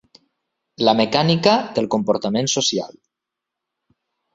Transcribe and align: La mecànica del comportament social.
La 0.87 0.95
mecànica 1.01 1.55
del 1.77 1.91
comportament 1.99 2.53
social. 2.59 2.93